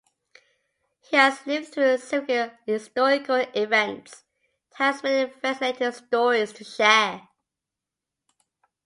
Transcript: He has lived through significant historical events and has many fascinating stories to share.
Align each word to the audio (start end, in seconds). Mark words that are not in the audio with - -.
He 1.01 1.15
has 1.15 1.45
lived 1.45 1.67
through 1.75 1.99
significant 1.99 2.53
historical 2.65 3.35
events 3.53 4.23
and 4.79 4.93
has 4.95 5.03
many 5.03 5.29
fascinating 5.31 5.91
stories 5.91 6.51
to 6.53 6.63
share. 6.63 7.29